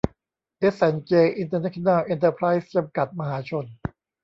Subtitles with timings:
[0.59, 3.65] เอส แอนด์ เจ อินเตอร์เนชั่นแนล เอนเตอร์ไพรส์ จำกัด มหาชน